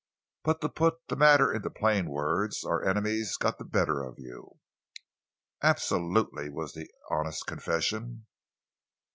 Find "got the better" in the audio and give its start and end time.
3.37-4.01